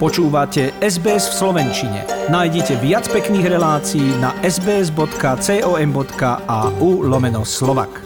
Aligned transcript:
Počúvate 0.00 0.72
SBS 0.80 1.28
v 1.28 1.34
Slovenčine. 1.44 2.08
Nájdite 2.32 2.80
viac 2.80 3.04
pekných 3.12 3.52
relácií 3.52 4.16
na 4.16 4.32
sbs.com.au 4.40 5.04
lomeno 7.04 7.44
slovak. 7.44 8.00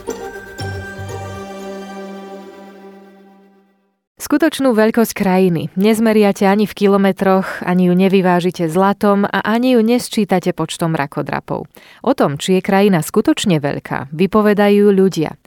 Skutočnú 4.19 4.75
veľkosť 4.75 5.15
krajiny 5.15 5.71
nezmeriate 5.79 6.51
ani 6.51 6.67
v 6.67 6.75
kilometroch, 6.75 7.63
ani 7.63 7.87
ju 7.87 7.95
nevyvážite 7.95 8.67
zlatom 8.67 9.23
a 9.23 9.47
ani 9.47 9.79
ju 9.79 9.81
nesčítate 9.87 10.51
počtom 10.51 10.99
rakodrapov. 10.99 11.71
O 12.03 12.13
tom, 12.19 12.43
či 12.43 12.59
je 12.59 12.67
krajina 12.67 13.07
skutočne 13.07 13.63
veľká, 13.63 14.11
vypovedajú 14.11 14.91
ľudia. 14.91 15.39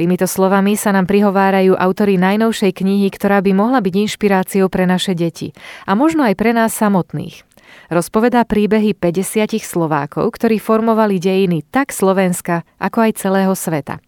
Týmito 0.00 0.24
slovami 0.24 0.80
sa 0.80 0.96
nám 0.96 1.04
prihovárajú 1.04 1.76
autory 1.76 2.16
najnovšej 2.16 2.72
knihy, 2.72 3.12
ktorá 3.12 3.44
by 3.44 3.52
mohla 3.52 3.84
byť 3.84 4.08
inšpiráciou 4.08 4.72
pre 4.72 4.88
naše 4.88 5.12
deti 5.12 5.52
a 5.84 5.92
možno 5.92 6.24
aj 6.24 6.40
pre 6.40 6.56
nás 6.56 6.72
samotných. 6.72 7.44
Rozpovedá 7.92 8.48
príbehy 8.48 8.96
50 8.96 9.60
Slovákov, 9.60 10.32
ktorí 10.40 10.56
formovali 10.56 11.20
dejiny 11.20 11.68
tak 11.68 11.92
Slovenska, 11.92 12.64
ako 12.80 13.12
aj 13.12 13.20
celého 13.20 13.52
sveta. 13.52 14.00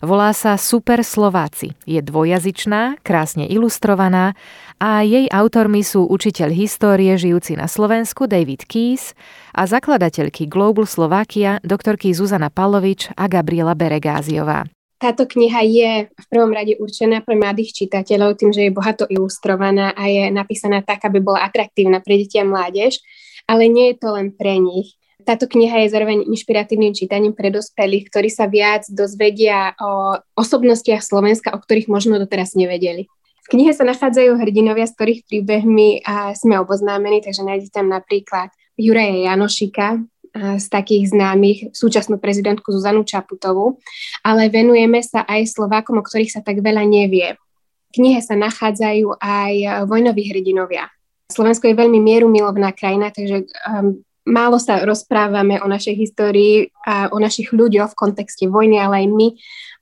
Volá 0.00 0.32
sa 0.32 0.56
Super 0.56 1.04
Slováci. 1.04 1.76
Je 1.84 2.00
dvojazyčná, 2.00 3.04
krásne 3.04 3.44
ilustrovaná 3.44 4.32
a 4.80 5.04
jej 5.04 5.28
autormi 5.28 5.84
sú 5.84 6.08
učiteľ 6.08 6.48
histórie 6.48 7.12
žijúci 7.20 7.60
na 7.60 7.68
Slovensku 7.68 8.24
David 8.24 8.64
Keys 8.64 9.12
a 9.52 9.68
zakladateľky 9.68 10.48
Global 10.48 10.88
Slovakia 10.88 11.60
doktorky 11.60 12.16
Zuzana 12.16 12.48
Palovič 12.48 13.12
a 13.20 13.28
Gabriela 13.28 13.76
Beregáziová. 13.76 14.64
Táto 14.96 15.28
kniha 15.28 15.60
je 15.60 15.90
v 16.08 16.26
prvom 16.32 16.56
rade 16.56 16.72
určená 16.80 17.20
pre 17.20 17.36
mladých 17.36 17.84
čitateľov 17.84 18.40
tým, 18.40 18.50
že 18.56 18.68
je 18.68 18.72
bohato 18.72 19.04
ilustrovaná 19.04 19.92
a 19.92 20.08
je 20.08 20.32
napísaná 20.32 20.80
tak, 20.80 21.04
aby 21.04 21.20
bola 21.20 21.44
atraktívna 21.44 22.00
pre 22.00 22.16
deti 22.16 22.40
a 22.40 22.48
mládež, 22.48 23.04
ale 23.44 23.68
nie 23.68 23.92
je 23.92 24.00
to 24.00 24.08
len 24.16 24.32
pre 24.32 24.56
nich. 24.56 24.96
Táto 25.26 25.44
kniha 25.50 25.84
je 25.84 25.92
zároveň 25.92 26.24
inšpiratívnym 26.24 26.96
čítaním 26.96 27.36
pre 27.36 27.52
dospelých, 27.52 28.08
ktorí 28.08 28.30
sa 28.32 28.48
viac 28.48 28.88
dozvedia 28.88 29.76
o 29.76 30.16
osobnostiach 30.38 31.04
Slovenska, 31.04 31.52
o 31.52 31.60
ktorých 31.60 31.92
možno 31.92 32.16
doteraz 32.16 32.56
nevedeli. 32.56 33.04
V 33.44 33.48
knihe 33.52 33.76
sa 33.76 33.84
nachádzajú 33.84 34.38
hrdinovia, 34.38 34.88
z 34.88 34.94
ktorých 34.96 35.20
príbehmi 35.28 36.02
sme 36.34 36.58
oboznámení, 36.62 37.20
takže 37.20 37.46
nájdete 37.46 37.74
tam 37.74 37.92
napríklad 37.92 38.50
Juraja 38.74 39.32
Janošika, 39.32 40.02
z 40.36 40.66
takých 40.68 41.16
známych 41.16 41.58
súčasnú 41.72 42.20
prezidentku 42.20 42.68
Zuzanu 42.70 43.02
Čaputovú, 43.02 43.80
ale 44.20 44.52
venujeme 44.52 45.00
sa 45.00 45.24
aj 45.24 45.48
Slovákom, 45.48 45.98
o 46.00 46.04
ktorých 46.04 46.36
sa 46.36 46.40
tak 46.44 46.60
veľa 46.60 46.84
nevie. 46.84 47.34
V 47.88 47.90
knihe 47.96 48.20
sa 48.20 48.36
nachádzajú 48.36 49.16
aj 49.16 49.84
vojnoví 49.88 50.28
hrdinovia. 50.28 50.92
Slovensko 51.32 51.66
je 51.66 51.80
veľmi 51.80 51.98
mierumilovná 51.98 52.70
krajina, 52.76 53.10
takže 53.10 53.48
um, 53.66 53.98
málo 54.26 54.62
sa 54.62 54.82
rozprávame 54.84 55.58
o 55.58 55.66
našej 55.66 55.94
histórii 55.98 56.70
a 56.86 57.10
o 57.10 57.18
našich 57.18 57.50
ľuďoch 57.50 57.94
v 57.94 57.98
kontexte 57.98 58.46
vojny, 58.46 58.78
ale 58.78 59.02
aj 59.02 59.08
my 59.10 59.28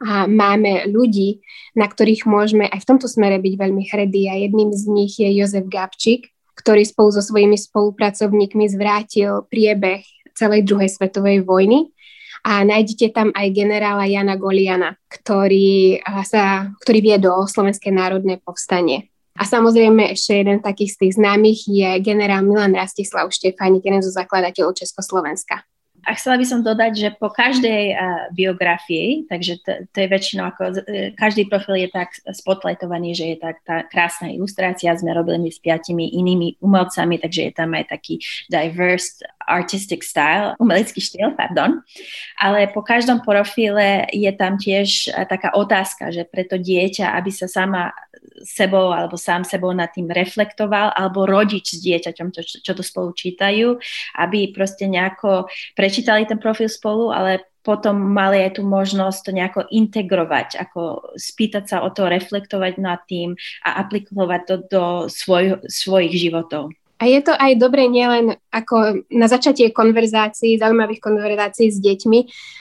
a 0.05 0.27
máme 0.28 0.91
ľudí, 0.91 1.41
na 1.72 1.88
ktorých 1.88 2.28
môžeme 2.28 2.69
aj 2.69 2.82
v 2.82 2.88
tomto 2.94 3.06
smere 3.08 3.41
byť 3.41 3.55
veľmi 3.56 3.84
hrdí 3.88 4.22
a 4.28 4.34
jedným 4.42 4.70
z 4.75 4.82
nich 4.91 5.14
je 5.16 5.28
Jozef 5.32 5.64
Gabčík, 5.70 6.28
ktorý 6.60 6.82
spolu 6.86 7.08
so 7.14 7.22
svojimi 7.22 7.56
spolupracovníkmi 7.58 8.69
zvrátil 8.70 9.47
priebeh 9.48 10.05
celej 10.35 10.67
druhej 10.67 10.91
svetovej 10.91 11.47
vojny. 11.47 11.91
A 12.45 12.61
nájdete 12.61 13.17
tam 13.17 13.33
aj 13.33 13.57
generála 13.57 14.05
Jana 14.05 14.37
Goliana, 14.37 15.01
ktorý, 15.09 16.05
sa, 16.29 16.69
ktorý 16.85 16.99
viedol 17.01 17.49
Slovenské 17.49 17.89
národné 17.89 18.37
povstanie. 18.37 19.09
A 19.35 19.43
samozrejme 19.49 20.15
ešte 20.15 20.45
jeden 20.45 20.62
takých 20.62 20.95
z 20.95 20.99
tých 21.01 21.12
známych 21.19 21.67
je 21.67 21.91
generál 22.05 22.47
Milan 22.47 22.77
Rastislav 22.77 23.33
Štefánik, 23.33 23.83
jeden 23.83 24.05
zo 24.05 24.12
zakladateľov 24.15 24.78
Československa. 24.78 25.65
A 26.05 26.12
chcela 26.21 26.37
by 26.37 26.44
som 26.44 26.61
dodať, 26.61 26.93
že 26.93 27.09
po 27.17 27.33
každej 27.33 27.97
uh, 27.97 28.28
biografii, 28.37 29.25
takže 29.25 29.65
to, 29.65 29.89
to 29.89 29.97
je 30.05 30.09
väčšinou 30.12 30.53
ako, 30.53 30.62
uh, 30.77 31.17
každý 31.17 31.49
profil 31.49 31.81
je 31.81 31.89
tak 31.89 32.12
spotlightovaný, 32.28 33.17
že 33.17 33.25
je 33.34 33.37
tak 33.41 33.56
tá 33.65 33.89
krásna 33.89 34.28
ilustrácia, 34.28 34.93
sme 34.93 35.17
robili 35.17 35.49
s 35.49 35.59
piatimi 35.59 36.12
inými 36.12 36.61
umelcami, 36.61 37.17
takže 37.17 37.49
je 37.49 37.53
tam 37.56 37.73
aj 37.73 37.89
taký 37.89 38.21
diverse 38.53 39.25
artistic 39.47 40.05
style, 40.05 40.56
umelecký 40.59 41.00
štýl, 41.00 41.32
pardon. 41.37 41.84
Ale 42.41 42.69
po 42.72 42.81
každom 42.81 43.21
profile 43.21 44.09
je 44.10 44.32
tam 44.37 44.56
tiež 44.56 45.12
uh, 45.12 45.25
taká 45.28 45.53
otázka, 45.55 46.10
že 46.10 46.28
preto 46.28 46.56
dieťa, 46.60 47.15
aby 47.16 47.31
sa 47.31 47.47
sama 47.49 47.93
sebou 48.43 48.91
alebo 48.91 49.15
sám 49.15 49.47
sebou 49.47 49.71
nad 49.71 49.91
tým 49.93 50.10
reflektoval, 50.10 50.93
alebo 50.97 51.28
rodič 51.28 51.78
s 51.78 51.81
dieťaťom, 51.81 52.28
to, 52.34 52.41
čo 52.43 52.72
to 52.75 52.82
spolu 52.82 53.15
čítajú, 53.15 53.78
aby 54.19 54.50
proste 54.50 54.91
nejako 54.91 55.47
prečítali 55.78 56.26
ten 56.26 56.41
profil 56.43 56.66
spolu, 56.66 57.15
ale 57.15 57.47
potom 57.65 57.97
mali 57.97 58.44
aj 58.44 58.61
tú 58.61 58.62
možnosť 58.62 59.19
to 59.25 59.31
nejako 59.32 59.61
integrovať, 59.72 60.61
ako 60.61 61.15
spýtať 61.16 61.65
sa 61.65 61.76
o 61.81 61.88
to, 61.88 62.12
reflektovať 62.12 62.76
nad 62.76 63.00
tým 63.09 63.32
a 63.65 63.81
aplikovať 63.81 64.41
to 64.44 64.55
do 64.69 64.84
svoj, 65.09 65.65
svojich 65.65 66.12
životov. 66.12 66.76
A 66.94 67.10
je 67.10 67.21
to 67.27 67.34
aj 67.34 67.59
dobre 67.59 67.91
nielen 67.91 68.38
ako 68.55 69.03
na 69.10 69.27
začatie 69.27 69.75
konverzácií, 69.75 70.56
zaujímavých 70.62 71.03
konverzácií 71.03 71.69
s 71.75 71.82
deťmi, 71.82 72.21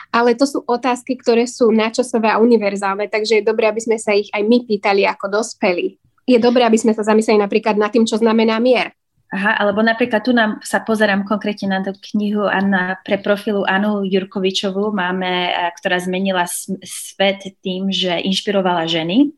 ale 0.09 0.33
to 0.33 0.49
sú 0.49 0.65
otázky, 0.65 1.21
ktoré 1.21 1.45
sú 1.45 1.69
načasové 1.69 2.33
a 2.33 2.41
univerzálne, 2.41 3.07
takže 3.13 3.39
je 3.39 3.47
dobré, 3.47 3.69
aby 3.69 3.79
sme 3.79 4.01
sa 4.01 4.17
ich 4.17 4.33
aj 4.33 4.41
my 4.41 4.65
pýtali 4.65 5.05
ako 5.05 5.29
dospelí. 5.29 6.01
Je 6.25 6.41
dobré, 6.41 6.65
aby 6.65 6.81
sme 6.81 6.97
sa 6.97 7.05
zamysleli 7.05 7.37
napríklad 7.37 7.77
nad 7.77 7.93
tým, 7.93 8.09
čo 8.09 8.17
znamená 8.17 8.57
mier. 8.57 8.95
Aha, 9.33 9.57
alebo 9.57 9.81
napríklad 9.81 10.21
tu 10.21 10.29
nám 10.29 10.61
sa 10.61 10.77
pozerám 10.81 11.25
konkrétne 11.25 11.73
na 11.73 11.81
tú 11.81 11.97
knihu 12.13 12.45
a 12.45 12.61
pre 13.01 13.17
profilu 13.17 13.65
Anu 13.65 14.05
Jurkovičovú 14.05 14.93
máme, 14.93 15.49
ktorá 15.81 15.97
zmenila 15.97 16.45
svet 16.85 17.41
tým, 17.65 17.89
že 17.89 18.13
inšpirovala 18.21 18.85
ženy 18.85 19.33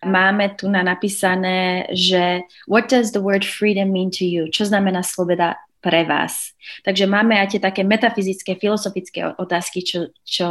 Máme 0.00 0.56
tu 0.56 0.68
na 0.72 0.80
napísané, 0.80 1.84
že 1.92 2.40
what 2.64 2.88
does 2.88 3.12
the 3.12 3.20
word 3.20 3.44
freedom 3.44 3.92
mean 3.92 4.08
to 4.08 4.24
you? 4.24 4.48
Čo 4.48 4.72
znamená 4.72 5.04
sloboda 5.04 5.60
pre 5.80 6.04
vás. 6.04 6.52
Takže 6.84 7.08
máme 7.08 7.40
aj 7.40 7.56
tie 7.56 7.60
také 7.60 7.82
metafyzické, 7.82 8.54
filozofické 8.60 9.32
otázky, 9.40 9.80
čo, 9.80 10.12
čo 10.22 10.48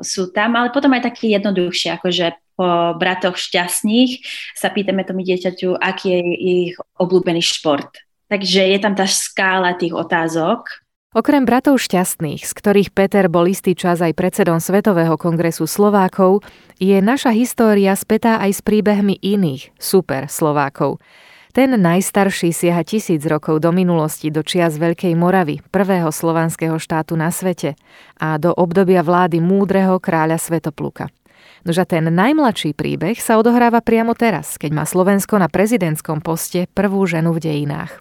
sú 0.00 0.32
tam, 0.32 0.56
ale 0.56 0.72
potom 0.72 0.88
aj 0.96 1.12
také 1.12 1.36
jednoduchšie, 1.36 2.00
akože 2.00 2.56
po 2.56 2.96
bratoch 2.96 3.36
šťastných 3.36 4.20
sa 4.56 4.72
pýtame 4.72 5.04
tomu 5.04 5.24
dieťaťu, 5.24 5.76
aký 5.76 6.08
je 6.12 6.20
ich 6.36 6.72
obľúbený 6.96 7.40
šport. 7.44 7.92
Takže 8.28 8.72
je 8.72 8.78
tam 8.80 8.96
tá 8.96 9.04
skála 9.04 9.76
tých 9.76 9.92
otázok 9.92 10.68
Okrem 11.10 11.42
bratov 11.42 11.82
šťastných, 11.82 12.46
z 12.46 12.52
ktorých 12.54 12.94
Peter 12.94 13.26
bol 13.26 13.50
istý 13.50 13.74
čas 13.74 13.98
aj 13.98 14.14
predsedom 14.14 14.62
Svetového 14.62 15.18
kongresu 15.18 15.66
Slovákov, 15.66 16.46
je 16.78 17.02
naša 17.02 17.34
história 17.34 17.98
spätá 17.98 18.38
aj 18.38 18.54
s 18.54 18.60
príbehmi 18.62 19.18
iných 19.18 19.74
super 19.74 20.30
Slovákov. 20.30 21.02
Ten 21.50 21.74
najstarší 21.74 22.54
siaha 22.54 22.86
tisíc 22.86 23.26
rokov 23.26 23.58
do 23.58 23.74
minulosti, 23.74 24.30
do 24.30 24.46
čias 24.46 24.78
Veľkej 24.78 25.18
Moravy, 25.18 25.58
prvého 25.74 26.14
slovanského 26.14 26.78
štátu 26.78 27.18
na 27.18 27.34
svete 27.34 27.74
a 28.22 28.38
do 28.38 28.54
obdobia 28.54 29.02
vlády 29.02 29.42
múdreho 29.42 29.98
kráľa 29.98 30.38
Svetopluka. 30.38 31.10
Nože 31.66 31.90
ten 31.90 32.06
najmladší 32.06 32.70
príbeh 32.78 33.18
sa 33.18 33.34
odohráva 33.34 33.82
priamo 33.82 34.14
teraz, 34.14 34.54
keď 34.54 34.70
má 34.78 34.86
Slovensko 34.86 35.42
na 35.42 35.50
prezidentskom 35.50 36.22
poste 36.22 36.70
prvú 36.70 37.02
ženu 37.02 37.34
v 37.34 37.50
dejinách. 37.50 37.98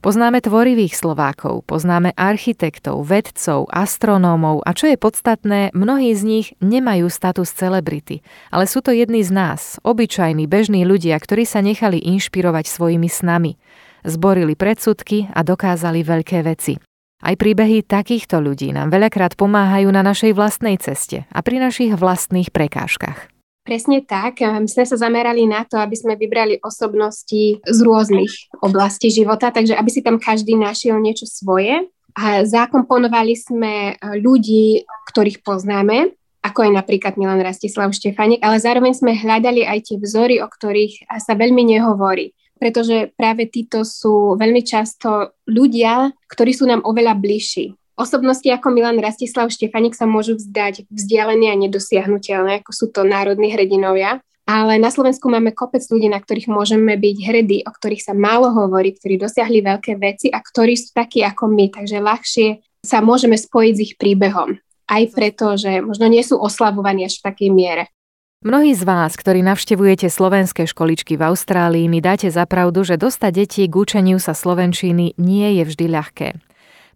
Poznáme 0.00 0.40
tvorivých 0.40 0.96
Slovákov, 0.96 1.68
poznáme 1.68 2.16
architektov, 2.16 3.04
vedcov, 3.04 3.68
astronómov 3.68 4.64
a 4.64 4.72
čo 4.72 4.88
je 4.88 4.96
podstatné, 4.96 5.76
mnohí 5.76 6.16
z 6.16 6.22
nich 6.24 6.46
nemajú 6.64 7.12
status 7.12 7.52
celebrity, 7.52 8.24
ale 8.48 8.64
sú 8.64 8.80
to 8.80 8.96
jedni 8.96 9.20
z 9.20 9.28
nás, 9.28 9.76
obyčajní 9.84 10.48
bežní 10.48 10.88
ľudia, 10.88 11.20
ktorí 11.20 11.44
sa 11.44 11.60
nechali 11.60 12.00
inšpirovať 12.00 12.64
svojimi 12.64 13.12
snami. 13.12 13.60
Zborili 14.00 14.56
predsudky 14.56 15.28
a 15.36 15.44
dokázali 15.44 16.00
veľké 16.00 16.48
veci. 16.48 16.80
Aj 17.20 17.36
príbehy 17.36 17.84
takýchto 17.84 18.40
ľudí 18.40 18.72
nám 18.72 18.88
veľakrát 18.88 19.36
pomáhajú 19.36 19.92
na 19.92 20.00
našej 20.00 20.32
vlastnej 20.32 20.80
ceste 20.80 21.28
a 21.28 21.44
pri 21.44 21.60
našich 21.60 21.92
vlastných 21.92 22.48
prekážkach. 22.48 23.28
Presne 23.70 24.02
tak. 24.02 24.42
My 24.42 24.66
sme 24.66 24.82
sa 24.82 24.98
zamerali 24.98 25.46
na 25.46 25.62
to, 25.62 25.78
aby 25.78 25.94
sme 25.94 26.18
vybrali 26.18 26.58
osobnosti 26.58 27.62
z 27.62 27.78
rôznych 27.86 28.50
oblastí 28.66 29.14
života, 29.14 29.54
takže 29.54 29.78
aby 29.78 29.86
si 29.86 30.02
tam 30.02 30.18
každý 30.18 30.58
našiel 30.58 30.98
niečo 30.98 31.30
svoje. 31.30 31.86
A 32.18 32.42
zakomponovali 32.42 33.38
sme 33.38 33.94
e, 33.94 34.18
ľudí, 34.18 34.82
ktorých 35.14 35.46
poznáme, 35.46 36.10
ako 36.42 36.66
je 36.66 36.70
napríklad 36.74 37.14
Milan 37.14 37.38
Rastislav 37.38 37.94
Štefánik, 37.94 38.42
ale 38.42 38.58
zároveň 38.58 38.90
sme 38.90 39.14
hľadali 39.14 39.62
aj 39.62 39.86
tie 39.86 40.02
vzory, 40.02 40.42
o 40.42 40.50
ktorých 40.50 41.06
sa 41.22 41.38
veľmi 41.38 41.62
nehovorí 41.70 42.34
pretože 42.60 43.08
práve 43.16 43.48
títo 43.48 43.88
sú 43.88 44.36
veľmi 44.36 44.60
často 44.60 45.32
ľudia, 45.48 46.12
ktorí 46.28 46.52
sú 46.52 46.68
nám 46.68 46.84
oveľa 46.84 47.16
bližší. 47.16 47.72
Osobnosti 48.00 48.48
ako 48.48 48.72
Milan 48.72 48.96
Rastislav 48.96 49.52
Štefanik 49.52 49.92
sa 49.92 50.08
môžu 50.08 50.40
vzdať 50.40 50.88
vzdialené 50.88 51.52
a 51.52 51.60
nedosiahnutelné, 51.60 52.64
ako 52.64 52.72
sú 52.72 52.86
to 52.88 53.04
národní 53.04 53.52
hrdinovia, 53.52 54.24
ale 54.48 54.80
na 54.80 54.88
Slovensku 54.88 55.28
máme 55.28 55.52
kopec 55.52 55.84
ľudí, 55.84 56.08
na 56.08 56.16
ktorých 56.16 56.48
môžeme 56.48 56.96
byť 56.96 57.16
hrdí, 57.20 57.58
o 57.68 57.70
ktorých 57.70 58.08
sa 58.08 58.16
málo 58.16 58.56
hovorí, 58.56 58.96
ktorí 58.96 59.20
dosiahli 59.20 59.60
veľké 59.60 60.00
veci 60.00 60.32
a 60.32 60.40
ktorí 60.40 60.80
sú 60.80 60.96
takí 60.96 61.20
ako 61.20 61.52
my, 61.52 61.68
takže 61.76 62.00
ľahšie 62.00 62.48
sa 62.80 63.04
môžeme 63.04 63.36
spojiť 63.36 63.72
s 63.76 63.84
ich 63.84 63.94
príbehom. 64.00 64.56
Aj 64.88 65.04
preto, 65.12 65.60
že 65.60 65.84
možno 65.84 66.08
nie 66.08 66.24
sú 66.24 66.40
oslavovaní 66.40 67.04
až 67.04 67.20
v 67.20 67.26
takej 67.30 67.50
miere. 67.52 67.84
Mnohí 68.40 68.72
z 68.72 68.88
vás, 68.88 69.20
ktorí 69.20 69.44
navštevujete 69.44 70.08
slovenské 70.08 70.64
školičky 70.64 71.20
v 71.20 71.28
Austrálii, 71.28 71.92
mi 71.92 72.00
dáte 72.00 72.32
za 72.32 72.48
pravdu, 72.48 72.80
že 72.80 72.96
dostať 72.96 73.32
deti 73.44 73.62
k 73.68 73.74
učeniu 73.76 74.16
sa 74.16 74.32
slovenčiny 74.32 75.20
nie 75.20 75.60
je 75.60 75.62
vždy 75.68 75.86
ľahké. 75.92 76.28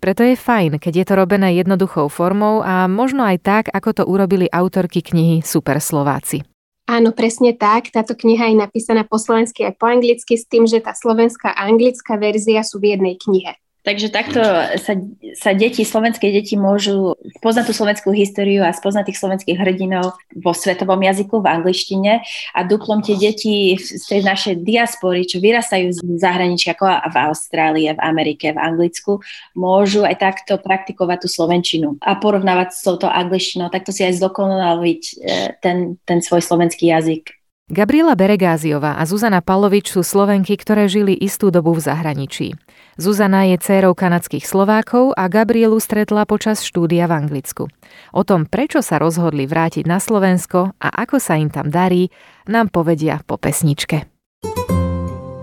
Preto 0.05 0.21
je 0.21 0.37
fajn, 0.37 0.85
keď 0.85 0.93
je 1.01 1.07
to 1.09 1.15
robené 1.17 1.57
jednoduchou 1.57 2.13
formou 2.13 2.61
a 2.61 2.85
možno 2.85 3.25
aj 3.25 3.41
tak, 3.41 3.65
ako 3.73 3.91
to 3.97 4.03
urobili 4.05 4.45
autorky 4.53 5.01
knihy 5.01 5.41
Super 5.41 5.81
Slováci. 5.81 6.45
Áno, 6.85 7.17
presne 7.17 7.57
tak. 7.57 7.89
Táto 7.89 8.13
kniha 8.13 8.53
je 8.53 8.61
napísaná 8.61 9.09
po 9.09 9.17
slovensky 9.17 9.65
aj 9.65 9.81
po 9.81 9.89
anglicky 9.89 10.37
s 10.37 10.45
tým, 10.45 10.69
že 10.69 10.85
tá 10.85 10.93
slovenská 10.93 11.57
a 11.57 11.65
anglická 11.73 12.21
verzia 12.21 12.61
sú 12.61 12.85
v 12.85 12.93
jednej 12.93 13.17
knihe. 13.17 13.57
Takže 13.85 14.09
takto 14.09 14.41
sa, 14.81 14.97
sa 15.37 15.51
deti, 15.53 15.85
slovenské 15.85 16.33
deti 16.33 16.57
môžu 16.57 17.21
poznať 17.45 17.69
tú 17.69 17.73
slovenskú 17.77 18.17
históriu 18.17 18.65
a 18.65 18.73
spoznať 18.73 19.13
tých 19.13 19.21
slovenských 19.21 19.61
hrdinov 19.61 20.17
vo 20.41 20.57
svetovom 20.57 20.97
jazyku, 21.05 21.45
v 21.45 21.53
angličtine 21.53 22.25
a 22.57 22.61
duplom 22.65 23.05
tie 23.05 23.21
deti 23.21 23.77
z 23.77 24.01
tej 24.09 24.25
našej 24.25 24.65
diaspory, 24.65 25.29
čo 25.29 25.37
vyrastajú 25.37 25.93
z 25.93 26.01
zahraničia, 26.17 26.73
ako 26.73 27.13
v 27.13 27.17
Austrálii, 27.29 27.93
v 27.93 28.01
Amerike, 28.01 28.57
v 28.57 28.63
Anglicku, 28.65 29.21
môžu 29.53 30.09
aj 30.09 30.17
takto 30.17 30.57
praktikovať 30.57 31.21
tú 31.21 31.29
slovenčinu 31.29 32.01
a 32.01 32.17
porovnávať 32.17 32.73
s 32.73 32.81
touto 32.89 33.13
angličtinou, 33.13 33.69
takto 33.69 33.93
si 33.93 34.01
aj 34.01 34.17
zdokonaliť 34.17 35.03
e, 35.05 35.15
ten, 35.61 36.01
ten 36.09 36.25
svoj 36.25 36.41
slovenský 36.41 36.89
jazyk. 36.89 37.44
Gabriela 37.65 38.13
Beregáziová 38.13 39.01
a 39.01 39.09
Zuzana 39.09 39.41
Palovič 39.41 39.89
sú 39.89 40.05
Slovenky, 40.05 40.53
ktoré 40.61 40.85
žili 40.85 41.17
istú 41.17 41.49
dobu 41.49 41.73
v 41.73 41.81
zahraničí. 41.81 42.53
Zuzana 43.01 43.49
je 43.49 43.57
dcérou 43.57 43.97
kanadských 43.97 44.45
Slovákov 44.45 45.17
a 45.17 45.33
Gabrielu 45.33 45.81
stretla 45.81 46.29
počas 46.29 46.61
štúdia 46.61 47.09
v 47.09 47.25
Anglicku. 47.25 47.73
O 48.13 48.21
tom, 48.21 48.45
prečo 48.45 48.85
sa 48.85 49.01
rozhodli 49.01 49.49
vrátiť 49.49 49.89
na 49.89 49.97
Slovensko 49.97 50.77
a 50.77 50.89
ako 50.93 51.17
sa 51.17 51.41
im 51.41 51.49
tam 51.49 51.73
darí, 51.73 52.13
nám 52.53 52.69
povedia 52.69 53.25
po 53.25 53.41
pesničke. 53.41 54.13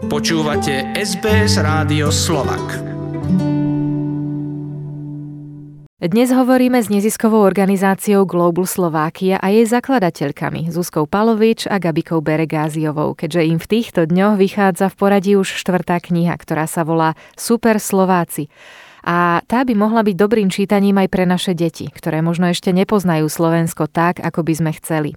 Počúvate 0.05 0.93
SBS 0.93 1.57
Rádio 1.57 2.13
Slovak. 2.13 2.90
Dnes 6.01 6.33
hovoríme 6.33 6.81
s 6.81 6.89
neziskovou 6.89 7.45
organizáciou 7.45 8.25
Global 8.25 8.65
Slovakia 8.65 9.37
a 9.37 9.53
jej 9.53 9.69
zakladateľkami 9.69 10.73
Zuzkou 10.73 11.05
Palovič 11.05 11.69
a 11.69 11.77
Gabikou 11.77 12.25
Beregáziovou, 12.25 13.13
keďže 13.13 13.41
im 13.45 13.61
v 13.61 13.69
týchto 13.69 14.09
dňoch 14.09 14.33
vychádza 14.33 14.89
v 14.89 14.97
poradí 14.97 15.37
už 15.37 15.61
štvrtá 15.61 16.01
kniha, 16.01 16.33
ktorá 16.41 16.65
sa 16.65 16.81
volá 16.81 17.13
Super 17.37 17.77
Slováci. 17.77 18.49
A 19.05 19.45
tá 19.45 19.61
by 19.61 19.77
mohla 19.77 20.01
byť 20.01 20.15
dobrým 20.17 20.49
čítaním 20.49 20.97
aj 20.97 21.09
pre 21.13 21.29
naše 21.29 21.53
deti, 21.53 21.85
ktoré 21.85 22.25
možno 22.25 22.49
ešte 22.49 22.73
nepoznajú 22.73 23.29
Slovensko 23.29 23.85
tak, 23.85 24.25
ako 24.25 24.41
by 24.41 24.53
sme 24.57 24.71
chceli. 24.81 25.13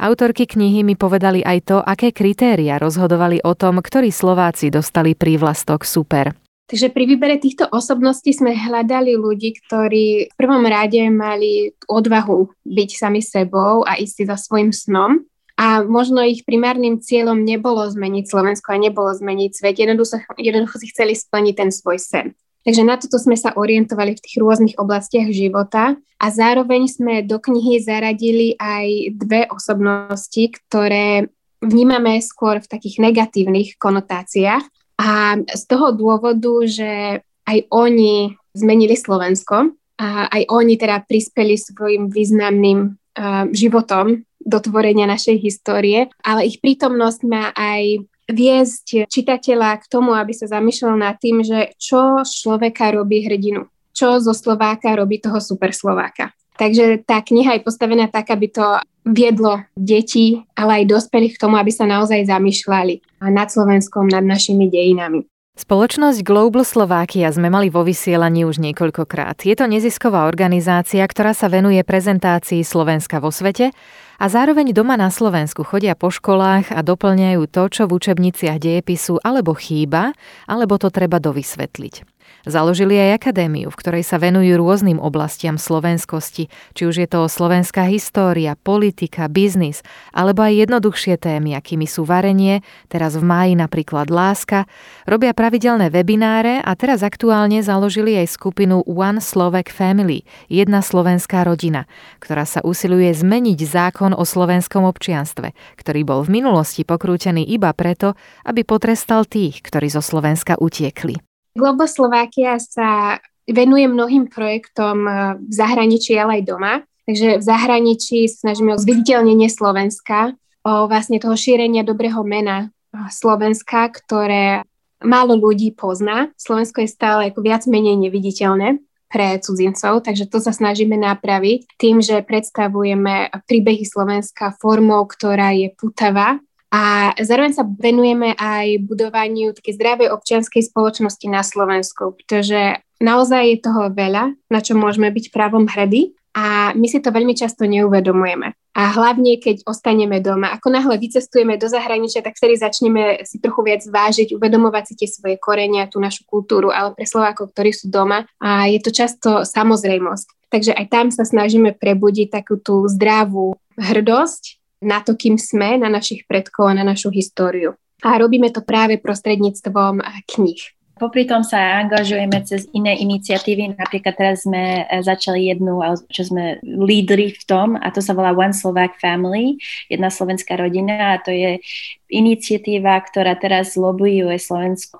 Autorky 0.00 0.48
knihy 0.48 0.88
mi 0.88 0.96
povedali 0.96 1.44
aj 1.44 1.58
to, 1.68 1.84
aké 1.84 2.16
kritéria 2.16 2.80
rozhodovali 2.80 3.44
o 3.44 3.52
tom, 3.52 3.84
ktorí 3.84 4.08
Slováci 4.08 4.72
dostali 4.72 5.12
prívlastok 5.12 5.84
super. 5.84 6.47
Takže 6.68 6.92
pri 6.92 7.04
výbere 7.08 7.40
týchto 7.40 7.64
osobností 7.64 8.36
sme 8.36 8.52
hľadali 8.52 9.16
ľudí, 9.16 9.56
ktorí 9.56 10.28
v 10.28 10.34
prvom 10.36 10.60
rade 10.68 11.00
mali 11.08 11.72
odvahu 11.88 12.52
byť 12.68 12.90
sami 12.92 13.24
sebou 13.24 13.88
a 13.88 13.96
ísť 13.96 14.28
za 14.28 14.36
svojim 14.36 14.68
snom. 14.68 15.24
A 15.56 15.82
možno 15.82 16.20
ich 16.20 16.44
primárnym 16.44 17.00
cieľom 17.00 17.40
nebolo 17.40 17.88
zmeniť 17.88 18.28
Slovensko 18.28 18.76
a 18.76 18.78
nebolo 18.78 19.10
zmeniť 19.10 19.50
svet, 19.58 19.80
jednoducho, 19.80 20.22
jednoducho 20.36 20.76
si 20.78 20.92
chceli 20.92 21.16
splniť 21.16 21.54
ten 21.56 21.70
svoj 21.72 21.98
sen. 21.98 22.26
Takže 22.68 22.84
na 22.84 23.00
toto 23.00 23.16
sme 23.16 23.34
sa 23.34 23.56
orientovali 23.56 24.12
v 24.12 24.22
tých 24.28 24.36
rôznych 24.36 24.76
oblastiach 24.76 25.32
života 25.32 25.96
a 26.20 26.26
zároveň 26.28 26.84
sme 26.84 27.14
do 27.24 27.40
knihy 27.40 27.80
zaradili 27.80 28.60
aj 28.60 29.16
dve 29.16 29.48
osobnosti, 29.48 30.52
ktoré 30.52 31.32
vnímame 31.64 32.20
skôr 32.20 32.60
v 32.60 32.70
takých 32.70 33.00
negatívnych 33.02 33.80
konotáciách 33.80 34.68
a 34.98 35.38
z 35.46 35.62
toho 35.70 35.94
dôvodu, 35.94 36.66
že 36.66 37.22
aj 37.46 37.58
oni 37.70 38.34
zmenili 38.52 38.98
Slovensko 38.98 39.72
a 39.98 40.26
aj 40.26 40.42
oni 40.50 40.74
teda 40.74 41.06
prispeli 41.06 41.54
svojim 41.54 42.10
významným 42.10 42.78
uh, 42.92 43.46
životom 43.54 44.26
do 44.42 44.58
tvorenia 44.58 45.06
našej 45.06 45.38
histórie, 45.38 46.10
ale 46.26 46.50
ich 46.50 46.58
prítomnosť 46.58 47.20
má 47.26 47.54
aj 47.54 48.02
viesť 48.28 49.08
čitateľa 49.08 49.80
k 49.80 49.84
tomu, 49.88 50.12
aby 50.12 50.36
sa 50.36 50.50
zamýšľal 50.50 51.00
nad 51.00 51.16
tým, 51.16 51.40
že 51.40 51.72
čo 51.80 52.20
človeka 52.22 52.92
robí 52.92 53.24
hrdinu, 53.24 53.64
čo 53.96 54.20
zo 54.20 54.36
Slováka 54.36 54.92
robí 54.92 55.22
toho 55.22 55.40
super 55.40 55.72
Slováka. 55.72 56.34
Takže 56.58 57.06
tá 57.06 57.22
kniha 57.22 57.56
je 57.56 57.62
postavená 57.62 58.10
tak, 58.10 58.34
aby 58.34 58.50
to 58.50 58.66
viedlo 59.06 59.62
deti, 59.78 60.42
ale 60.58 60.82
aj 60.82 60.90
dospelých 60.90 61.38
k 61.38 61.42
tomu, 61.46 61.54
aby 61.54 61.70
sa 61.70 61.86
naozaj 61.86 62.26
zamýšľali 62.26 63.22
nad 63.30 63.48
Slovenskom, 63.48 64.10
nad 64.10 64.26
našimi 64.26 64.66
dejinami. 64.66 65.22
Spoločnosť 65.58 66.22
Global 66.22 66.62
Slovakia 66.62 67.34
sme 67.34 67.50
mali 67.50 67.66
vo 67.66 67.82
vysielaní 67.82 68.46
už 68.46 68.62
niekoľkokrát. 68.62 69.42
Je 69.42 69.58
to 69.58 69.66
nezisková 69.66 70.30
organizácia, 70.30 71.02
ktorá 71.02 71.34
sa 71.34 71.50
venuje 71.50 71.82
prezentácii 71.82 72.62
Slovenska 72.62 73.18
vo 73.18 73.34
svete 73.34 73.74
a 74.18 74.24
zároveň 74.26 74.74
doma 74.74 74.98
na 74.98 75.14
Slovensku 75.14 75.62
chodia 75.62 75.94
po 75.94 76.10
školách 76.10 76.74
a 76.74 76.82
doplňajú 76.82 77.46
to, 77.46 77.62
čo 77.70 77.82
v 77.86 78.02
učebniciach 78.02 78.58
dejepisu 78.58 79.22
alebo 79.22 79.54
chýba, 79.54 80.10
alebo 80.50 80.74
to 80.76 80.90
treba 80.90 81.22
dovysvetliť. 81.22 82.18
Založili 82.48 82.96
aj 82.96 83.20
akadémiu, 83.20 83.68
v 83.68 83.76
ktorej 83.76 84.04
sa 84.06 84.16
venujú 84.16 84.56
rôznym 84.56 84.96
oblastiam 85.02 85.60
slovenskosti, 85.60 86.48
či 86.72 86.82
už 86.86 87.04
je 87.04 87.08
to 87.10 87.26
slovenská 87.26 87.90
história, 87.90 88.56
politika, 88.56 89.26
biznis, 89.26 89.82
alebo 90.14 90.46
aj 90.46 90.64
jednoduchšie 90.64 91.18
témy, 91.18 91.58
akými 91.58 91.84
sú 91.84 92.06
varenie, 92.08 92.64
teraz 92.88 93.18
v 93.18 93.24
máji 93.26 93.52
napríklad 93.58 94.08
láska, 94.08 94.70
robia 95.04 95.34
pravidelné 95.34 95.90
webináre 95.92 96.62
a 96.62 96.72
teraz 96.78 97.02
aktuálne 97.04 97.60
založili 97.60 98.16
aj 98.16 98.32
skupinu 98.32 98.86
One 98.86 99.20
Slovak 99.20 99.68
Family, 99.68 100.24
jedna 100.48 100.80
slovenská 100.80 101.44
rodina, 101.44 101.90
ktorá 102.22 102.48
sa 102.48 102.64
usiluje 102.64 103.12
zmeniť 103.12 103.58
zákon 103.60 104.07
o 104.14 104.24
slovenskom 104.24 104.84
občianstve, 104.86 105.52
ktorý 105.76 106.00
bol 106.04 106.20
v 106.24 106.40
minulosti 106.40 106.86
pokrútený 106.86 107.44
iba 107.44 107.72
preto, 107.74 108.14
aby 108.44 108.62
potrestal 108.62 109.26
tých, 109.26 109.60
ktorí 109.64 109.90
zo 109.90 110.00
Slovenska 110.00 110.56
utiekli. 110.60 111.18
Globo 111.58 111.90
Slovakia 111.90 112.60
sa 112.62 113.18
venuje 113.48 113.88
mnohým 113.88 114.28
projektom 114.28 114.96
eh, 115.04 115.14
v 115.40 115.52
zahraničí, 115.52 116.14
ale 116.14 116.40
aj 116.40 116.42
doma. 116.44 116.74
Takže 117.08 117.40
v 117.40 117.44
zahraničí 117.44 118.28
snažíme 118.28 118.76
o 118.76 118.80
zviditeľnenie 118.80 119.48
Slovenska, 119.48 120.36
o 120.60 120.84
vlastne 120.84 121.16
toho 121.16 121.32
šírenia 121.34 121.82
dobrého 121.82 122.20
mena 122.22 122.68
eh, 122.68 123.08
Slovenska, 123.10 123.88
ktoré 123.90 124.62
málo 125.02 125.38
ľudí 125.38 125.72
pozná. 125.74 126.30
Slovensko 126.34 126.82
je 126.82 126.90
stále 126.90 127.30
ako 127.30 127.42
viac 127.42 127.64
menej 127.70 127.96
neviditeľné 127.96 128.82
pre 129.08 129.40
cudzincov, 129.40 130.04
takže 130.04 130.28
to 130.28 130.38
sa 130.38 130.52
snažíme 130.52 130.94
napraviť 130.94 131.80
tým, 131.80 132.04
že 132.04 132.20
predstavujeme 132.20 133.32
príbehy 133.48 133.84
Slovenska 133.88 134.52
formou, 134.60 135.08
ktorá 135.08 135.56
je 135.56 135.72
putavá. 135.74 136.36
A 136.68 137.16
zároveň 137.16 137.56
sa 137.56 137.64
venujeme 137.64 138.36
aj 138.36 138.84
budovaniu 138.84 139.56
také 139.56 139.72
zdravej 139.72 140.12
občianskej 140.12 140.68
spoločnosti 140.68 141.26
na 141.32 141.40
Slovensku, 141.40 142.12
pretože 142.20 142.84
naozaj 143.00 143.56
je 143.56 143.58
toho 143.64 143.88
veľa, 143.88 144.36
na 144.52 144.60
čo 144.60 144.76
môžeme 144.76 145.08
byť 145.08 145.32
právom 145.32 145.64
hrdí 145.64 146.17
a 146.34 146.76
my 146.76 146.86
si 146.88 147.00
to 147.00 147.08
veľmi 147.12 147.32
často 147.32 147.64
neuvedomujeme. 147.64 148.52
A 148.78 148.82
hlavne, 148.94 149.42
keď 149.42 149.66
ostaneme 149.66 150.22
doma. 150.22 150.54
Ako 150.54 150.70
náhle 150.70 151.02
vycestujeme 151.02 151.58
do 151.58 151.66
zahraničia, 151.66 152.22
tak 152.22 152.38
vtedy 152.38 152.54
začneme 152.62 153.26
si 153.26 153.42
trochu 153.42 153.66
viac 153.66 153.82
vážiť, 153.82 154.38
uvedomovať 154.38 154.84
si 154.86 154.94
tie 154.94 155.08
svoje 155.10 155.34
korenia, 155.34 155.90
tú 155.90 155.98
našu 155.98 156.22
kultúru, 156.22 156.70
ale 156.70 156.94
pre 156.94 157.02
Slovákov, 157.02 157.50
ktorí 157.50 157.74
sú 157.74 157.90
doma, 157.90 158.22
a 158.38 158.70
je 158.70 158.78
to 158.78 158.94
často 158.94 159.42
samozrejmosť. 159.42 160.48
Takže 160.48 160.72
aj 160.78 160.86
tam 160.94 161.06
sa 161.10 161.26
snažíme 161.26 161.74
prebudiť 161.74 162.30
takú 162.30 162.56
tú 162.56 162.86
zdravú 162.86 163.58
hrdosť 163.74 164.62
na 164.78 165.02
to, 165.02 165.18
kým 165.18 165.36
sme, 165.36 165.74
na 165.74 165.90
našich 165.90 166.24
predkov 166.30 166.70
a 166.70 166.78
na 166.78 166.86
našu 166.86 167.10
históriu. 167.10 167.74
A 168.06 168.14
robíme 168.14 168.54
to 168.54 168.62
práve 168.62 169.02
prostredníctvom 169.02 170.06
kníh. 170.30 170.77
Popri 170.98 171.24
tom 171.24 171.46
sa 171.46 171.78
angažujeme 171.78 172.42
cez 172.42 172.66
iné 172.74 172.98
iniciatívy. 172.98 173.78
Napríklad 173.78 174.14
teraz 174.18 174.42
sme 174.42 174.82
e, 174.82 175.00
začali 175.00 175.48
jednu, 175.48 175.78
čo 176.10 176.26
sme 176.26 176.58
lídri 176.62 177.32
v 177.32 177.42
tom, 177.46 177.68
a 177.78 177.88
to 177.94 178.02
sa 178.02 178.12
volá 178.12 178.34
One 178.34 178.52
Slovak 178.52 178.98
Family, 178.98 179.62
jedna 179.86 180.10
slovenská 180.10 180.58
rodina 180.58 181.16
a 181.16 181.22
to 181.22 181.30
je 181.30 181.62
iniciatíva, 182.10 182.98
ktorá 183.04 183.36
teraz 183.36 183.76
lobbyuje 183.76 184.40
Slovensko, 184.40 184.98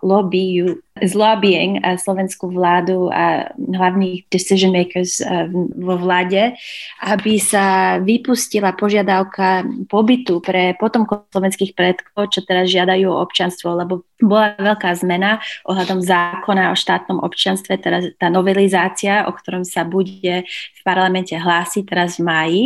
zlobbying 1.04 1.82
slovenskú 1.98 2.50
vládu 2.54 3.10
a 3.12 3.50
hlavných 3.54 4.26
decision 4.30 4.72
makers 4.72 5.20
vo 5.76 5.94
vláde, 5.98 6.56
aby 7.04 7.36
sa 7.36 7.98
vypustila 8.00 8.72
požiadavka 8.72 9.66
pobytu 9.90 10.40
pre 10.40 10.78
potomkov 10.80 11.28
slovenských 11.34 11.74
predkov, 11.74 12.32
čo 12.32 12.40
teraz 12.46 12.72
žiadajú 12.72 13.10
o 13.10 13.20
občanstvo, 13.20 13.74
lebo 13.76 14.06
bola 14.18 14.58
veľká 14.58 14.90
zmena 14.98 15.38
ohľadom 15.68 16.02
zákona 16.02 16.72
o 16.72 16.76
štátnom 16.78 17.22
občanstve, 17.22 17.78
teraz 17.78 18.10
tá 18.18 18.26
novelizácia, 18.26 19.28
o 19.28 19.32
ktorom 19.34 19.62
sa 19.62 19.86
bude 19.86 20.42
v 20.48 20.80
parlamente 20.82 21.38
hlásiť 21.38 21.84
teraz 21.86 22.18
v 22.18 22.26
máji. 22.26 22.64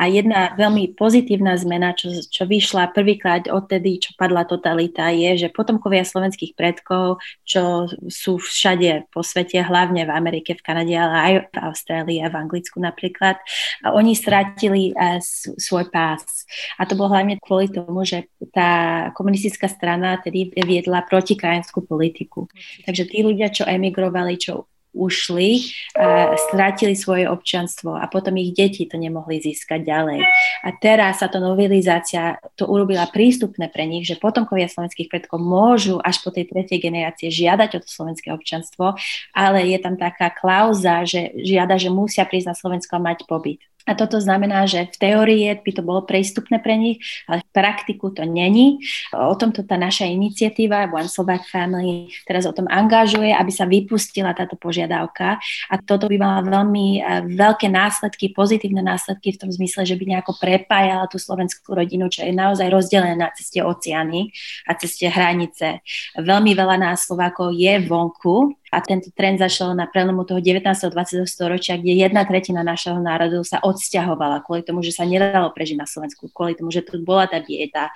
A 0.00 0.08
jedna 0.08 0.56
veľmi 0.56 0.96
pozitívna 0.96 1.60
zmena, 1.60 1.92
čo, 1.92 2.08
čo 2.08 2.48
vyšla 2.48 2.94
prvýkrát 2.96 3.50
odtedy, 3.50 4.00
čo 4.00 4.16
padla 4.16 4.46
totalita, 4.48 5.12
je, 5.12 5.44
že 5.44 5.52
potomkovia 5.52 6.06
slovenských 6.06 6.56
predkov, 6.56 7.20
čo 7.44 7.60
sú 8.06 8.38
všade 8.38 9.10
po 9.10 9.26
svete, 9.26 9.58
hlavne 9.60 10.06
v 10.06 10.14
Amerike, 10.14 10.54
v 10.54 10.62
Kanade, 10.62 10.94
ale 10.94 11.16
aj 11.18 11.32
v 11.50 11.56
Austrálii 11.58 12.18
a 12.22 12.30
v 12.30 12.38
Anglicku 12.38 12.78
napríklad, 12.78 13.36
a 13.82 13.92
oni 13.92 14.14
strátili 14.14 14.94
uh, 14.94 15.18
svoj 15.58 15.90
pás. 15.90 16.46
A 16.78 16.86
to 16.86 16.94
bolo 16.94 17.10
hlavne 17.10 17.36
kvôli 17.42 17.66
tomu, 17.68 18.06
že 18.06 18.30
tá 18.54 19.10
komunistická 19.12 19.66
strana 19.66 20.22
tedy 20.22 20.54
viedla 20.54 20.84
viedla 20.84 21.08
protikrajinskú 21.08 21.88
politiku. 21.88 22.46
Takže 22.84 23.08
tí 23.08 23.24
ľudia, 23.24 23.48
čo 23.48 23.64
emigrovali, 23.64 24.36
čo 24.36 24.68
ušli, 24.94 25.74
a 25.98 26.38
strátili 26.48 26.94
svoje 26.94 27.26
občanstvo 27.26 27.98
a 27.98 28.06
potom 28.06 28.38
ich 28.38 28.54
deti 28.54 28.86
to 28.86 28.96
nemohli 28.96 29.42
získať 29.42 29.82
ďalej. 29.82 30.22
A 30.64 30.68
teraz 30.78 31.20
sa 31.20 31.28
to 31.28 31.42
novelizácia 31.42 32.38
to 32.54 32.70
urobila 32.70 33.04
prístupné 33.10 33.68
pre 33.68 33.84
nich, 33.84 34.06
že 34.06 34.16
potomkovia 34.16 34.70
slovenských 34.70 35.10
predkov 35.10 35.42
môžu 35.42 35.98
až 36.00 36.22
po 36.22 36.30
tej 36.30 36.48
tretej 36.48 36.78
generácie 36.78 37.28
žiadať 37.28 37.70
o 37.76 37.82
to 37.82 37.88
slovenské 37.90 38.30
občanstvo, 38.30 38.94
ale 39.34 39.66
je 39.68 39.78
tam 39.82 39.98
taká 39.98 40.30
klauza, 40.30 41.02
že 41.04 41.34
žiada, 41.42 41.74
že 41.74 41.90
musia 41.90 42.22
prísť 42.22 42.54
na 42.54 42.56
Slovensko 42.56 42.96
a 42.96 43.04
mať 43.04 43.26
pobyt. 43.26 43.60
A 43.84 43.92
toto 43.92 44.16
znamená, 44.16 44.64
že 44.64 44.88
v 44.88 44.96
teórii 44.96 45.44
by 45.52 45.70
to 45.76 45.82
bolo 45.84 46.08
prístupné 46.08 46.56
pre 46.56 46.72
nich, 46.80 47.04
ale 47.28 47.44
v 47.44 47.48
praktiku 47.52 48.08
to 48.16 48.24
není. 48.24 48.80
O 49.12 49.36
tomto 49.36 49.60
tá 49.60 49.76
naša 49.76 50.08
iniciatíva 50.08 50.88
One 50.88 51.08
Slovak 51.08 51.44
Family 51.44 52.08
teraz 52.24 52.48
o 52.48 52.56
tom 52.56 52.64
angažuje, 52.64 53.28
aby 53.36 53.52
sa 53.52 53.68
vypustila 53.68 54.32
táto 54.32 54.56
požiadavka. 54.56 55.36
A 55.68 55.74
toto 55.76 56.08
by 56.08 56.16
mala 56.16 56.40
veľmi 56.40 56.86
e, 56.96 57.00
veľké 57.36 57.68
následky, 57.68 58.32
pozitívne 58.32 58.80
následky 58.80 59.36
v 59.36 59.40
tom 59.44 59.50
zmysle, 59.52 59.84
že 59.84 60.00
by 60.00 60.16
nejako 60.16 60.32
prepájala 60.40 61.04
tú 61.12 61.20
slovenskú 61.20 61.76
rodinu, 61.76 62.08
čo 62.08 62.24
je 62.24 62.32
naozaj 62.32 62.72
rozdelené 62.72 63.20
na 63.20 63.28
ceste 63.36 63.60
oceány 63.60 64.32
a 64.64 64.72
ceste 64.80 65.12
hranice. 65.12 65.84
Veľmi 66.16 66.56
veľa 66.56 66.80
nás 66.80 67.04
Slovákov 67.04 67.52
je 67.52 67.84
vonku 67.84 68.56
a 68.74 68.82
tento 68.82 69.14
trend 69.14 69.38
začal 69.38 69.78
na 69.78 69.86
prelomu 69.86 70.26
toho 70.26 70.42
19. 70.42 70.66
a 70.66 70.90
20. 70.90 71.22
storočia, 71.30 71.78
kde 71.78 71.94
jedna 71.94 72.26
tretina 72.26 72.66
našeho 72.66 72.98
národu 72.98 73.46
sa 73.46 73.62
odsťahovala 73.62 74.42
kvôli 74.42 74.66
tomu, 74.66 74.82
že 74.82 74.90
sa 74.90 75.06
nedalo 75.06 75.54
prežiť 75.54 75.78
na 75.78 75.86
Slovensku, 75.86 76.26
kvôli 76.34 76.58
tomu, 76.58 76.74
že 76.74 76.82
tu 76.82 76.98
bola 76.98 77.30
tá 77.30 77.38
dieta, 77.38 77.94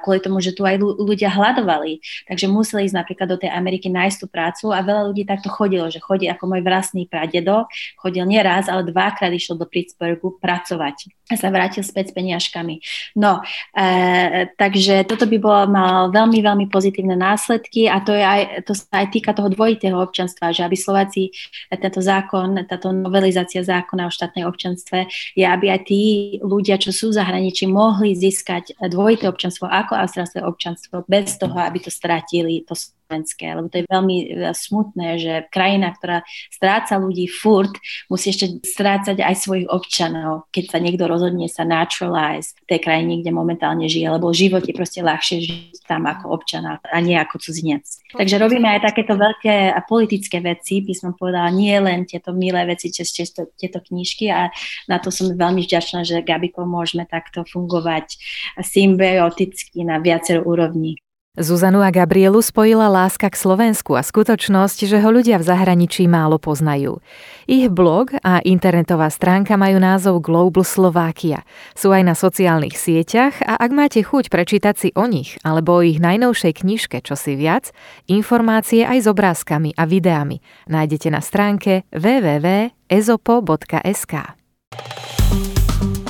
kvôli 0.00 0.24
tomu, 0.24 0.40
že 0.40 0.56
tu 0.56 0.64
aj 0.64 0.80
ľudia 0.80 1.28
hľadovali. 1.28 2.00
Takže 2.24 2.48
museli 2.48 2.88
ísť 2.88 2.96
napríklad 2.96 3.28
do 3.28 3.36
tej 3.36 3.52
Ameriky 3.52 3.92
nájsť 3.92 4.16
tú 4.24 4.26
prácu 4.32 4.72
a 4.72 4.80
veľa 4.80 5.12
ľudí 5.12 5.28
takto 5.28 5.52
chodilo, 5.52 5.92
že 5.92 6.00
chodí 6.00 6.24
ako 6.24 6.56
môj 6.56 6.64
vlastný 6.64 7.04
pradedo, 7.04 7.68
chodil 8.00 8.24
nie 8.24 8.40
raz, 8.40 8.72
ale 8.72 8.88
dvakrát 8.88 9.28
išiel 9.28 9.60
do 9.60 9.68
Pittsburghu 9.68 10.40
pracovať 10.40 11.17
sa 11.34 11.52
vrátil 11.52 11.84
späť 11.84 12.12
s 12.12 12.16
peniažkami. 12.16 12.80
No, 13.18 13.44
e, 13.74 14.48
takže 14.56 15.04
toto 15.04 15.28
by 15.28 15.36
bolo 15.36 15.62
mal 15.68 16.08
veľmi, 16.14 16.40
veľmi 16.40 16.66
pozitívne 16.72 17.18
následky 17.18 17.90
a 17.90 18.00
to, 18.00 18.16
je 18.16 18.24
aj, 18.24 18.64
to 18.64 18.72
sa 18.72 19.04
aj 19.04 19.06
týka 19.12 19.34
toho 19.34 19.52
dvojitého 19.52 19.98
občanstva, 19.98 20.54
že 20.54 20.64
aby 20.64 20.76
Slováci, 20.78 21.34
tento 21.68 22.00
zákon, 22.00 22.64
táto 22.64 22.94
novelizácia 22.94 23.60
zákona 23.60 24.08
o 24.08 24.14
štátnej 24.14 24.48
občanstve 24.48 25.10
je, 25.36 25.44
aby 25.44 25.74
aj 25.74 25.80
tí 25.84 26.02
ľudia, 26.40 26.80
čo 26.80 26.94
sú 26.94 27.10
v 27.12 27.18
zahraničí, 27.20 27.68
mohli 27.68 28.16
získať 28.16 28.78
dvojité 28.88 29.28
občanstvo 29.28 29.68
ako 29.68 29.98
austrálske 29.98 30.40
občanstvo 30.40 31.04
bez 31.04 31.36
toho, 31.36 31.56
aby 31.58 31.82
to 31.82 31.90
stratili, 31.92 32.64
to 32.64 32.78
slovenské, 33.08 33.56
lebo 33.56 33.72
to 33.72 33.80
je 33.80 33.88
veľmi 33.88 34.16
e, 34.20 34.26
smutné, 34.52 35.08
že 35.16 35.32
krajina, 35.48 35.96
ktorá 35.96 36.20
stráca 36.52 37.00
ľudí 37.00 37.24
furt, 37.24 37.72
musí 38.12 38.36
ešte 38.36 38.60
strácať 38.60 39.24
aj 39.24 39.34
svojich 39.40 39.66
občanov, 39.72 40.44
keď 40.52 40.76
sa 40.76 40.78
niekto 40.84 41.08
rozhodne 41.08 41.48
sa 41.48 41.64
naturalize 41.64 42.52
v 42.68 42.76
tej 42.76 42.80
krajine, 42.84 43.24
kde 43.24 43.32
momentálne 43.32 43.88
žije, 43.88 44.12
lebo 44.12 44.36
život 44.36 44.60
je 44.68 44.76
proste 44.76 45.00
ľahšie 45.00 45.40
žiť 45.40 45.88
tam 45.88 46.04
ako 46.04 46.36
občana 46.36 46.84
a 46.84 47.00
nie 47.00 47.16
ako 47.16 47.40
cudzinec. 47.40 47.88
Takže 48.12 48.36
robíme 48.36 48.68
aj 48.68 48.92
takéto 48.92 49.16
veľké 49.16 49.72
a 49.72 49.80
politické 49.80 50.44
veci, 50.44 50.84
by 50.84 50.92
som 50.92 51.16
povedala, 51.16 51.48
nie 51.48 51.72
len 51.80 52.04
tieto 52.04 52.36
milé 52.36 52.68
veci 52.68 52.92
cez 52.92 53.08
tieto, 53.08 53.48
tieto 53.56 53.80
knižky 53.80 54.28
a 54.28 54.52
na 54.84 55.00
to 55.00 55.08
som 55.08 55.32
veľmi 55.32 55.64
vďačná, 55.64 56.04
že 56.04 56.20
Gabiko 56.20 56.68
môžeme 56.68 57.08
takto 57.08 57.48
fungovať 57.48 58.20
symbioticky 58.60 59.80
na 59.88 59.96
viacero 59.96 60.44
úrovní. 60.44 61.00
Zuzanu 61.38 61.86
a 61.86 61.94
Gabrielu 61.94 62.42
spojila 62.42 62.90
láska 62.90 63.30
k 63.30 63.38
Slovensku 63.38 63.94
a 63.94 64.02
skutočnosť, 64.02 64.90
že 64.90 64.98
ho 64.98 65.06
ľudia 65.14 65.38
v 65.38 65.46
zahraničí 65.46 66.10
málo 66.10 66.42
poznajú. 66.42 66.98
Ich 67.46 67.70
blog 67.70 68.10
a 68.26 68.42
internetová 68.42 69.06
stránka 69.06 69.54
majú 69.54 69.78
názov 69.78 70.18
Global 70.18 70.66
Slovakia. 70.66 71.46
Sú 71.78 71.94
aj 71.94 72.02
na 72.02 72.18
sociálnych 72.18 72.74
sieťach 72.74 73.38
a 73.46 73.54
ak 73.54 73.70
máte 73.70 74.02
chuť 74.02 74.34
prečítať 74.34 74.74
si 74.74 74.90
o 74.98 75.06
nich 75.06 75.38
alebo 75.46 75.78
o 75.78 75.86
ich 75.86 76.02
najnovšej 76.02 76.66
knižke 76.66 77.06
čosi 77.06 77.38
viac, 77.38 77.70
informácie 78.10 78.82
aj 78.82 79.06
s 79.06 79.06
obrázkami 79.06 79.78
a 79.78 79.86
videami 79.86 80.42
nájdete 80.66 81.06
na 81.14 81.22
stránke 81.22 81.86
www.ezopo.sk. 81.94 82.74